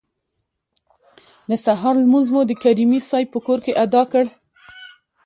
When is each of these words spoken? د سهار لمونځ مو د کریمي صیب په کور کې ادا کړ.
د 1.49 1.51
سهار 1.65 1.95
لمونځ 2.03 2.27
مو 2.33 2.41
د 2.47 2.51
کریمي 2.63 2.99
صیب 3.09 3.27
په 3.33 3.39
کور 3.45 3.59
کې 3.65 3.77
ادا 3.83 4.03
کړ. 4.11 4.25